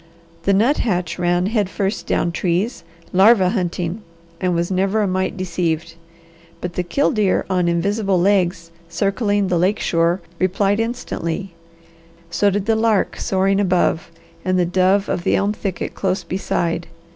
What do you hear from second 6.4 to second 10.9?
But the killdeer on invisible legs, circling the lake shore, replied